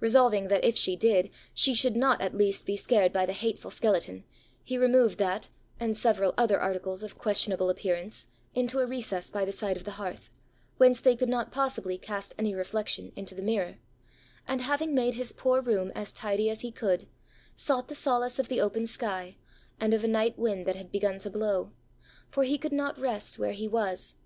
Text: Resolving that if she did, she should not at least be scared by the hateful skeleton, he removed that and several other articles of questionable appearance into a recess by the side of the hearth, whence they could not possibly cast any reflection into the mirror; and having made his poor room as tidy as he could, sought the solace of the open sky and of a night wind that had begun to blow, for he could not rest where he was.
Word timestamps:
Resolving 0.00 0.48
that 0.48 0.64
if 0.64 0.76
she 0.76 0.96
did, 0.96 1.30
she 1.54 1.74
should 1.76 1.94
not 1.94 2.20
at 2.20 2.36
least 2.36 2.66
be 2.66 2.74
scared 2.76 3.12
by 3.12 3.24
the 3.24 3.32
hateful 3.32 3.70
skeleton, 3.70 4.24
he 4.64 4.76
removed 4.76 5.16
that 5.18 5.48
and 5.78 5.96
several 5.96 6.34
other 6.36 6.58
articles 6.58 7.04
of 7.04 7.16
questionable 7.16 7.70
appearance 7.70 8.26
into 8.52 8.80
a 8.80 8.86
recess 8.86 9.30
by 9.30 9.44
the 9.44 9.52
side 9.52 9.76
of 9.76 9.84
the 9.84 9.92
hearth, 9.92 10.28
whence 10.78 11.00
they 11.00 11.14
could 11.14 11.28
not 11.28 11.52
possibly 11.52 11.96
cast 11.96 12.34
any 12.36 12.52
reflection 12.52 13.12
into 13.14 13.32
the 13.32 13.42
mirror; 13.42 13.76
and 14.48 14.62
having 14.62 14.92
made 14.92 15.14
his 15.14 15.32
poor 15.32 15.60
room 15.60 15.92
as 15.94 16.12
tidy 16.12 16.50
as 16.50 16.62
he 16.62 16.72
could, 16.72 17.06
sought 17.54 17.86
the 17.86 17.94
solace 17.94 18.40
of 18.40 18.48
the 18.48 18.60
open 18.60 18.88
sky 18.88 19.36
and 19.78 19.94
of 19.94 20.02
a 20.02 20.08
night 20.08 20.36
wind 20.36 20.66
that 20.66 20.74
had 20.74 20.90
begun 20.90 21.20
to 21.20 21.30
blow, 21.30 21.70
for 22.28 22.42
he 22.42 22.58
could 22.58 22.72
not 22.72 22.98
rest 22.98 23.38
where 23.38 23.52
he 23.52 23.68
was. 23.68 24.16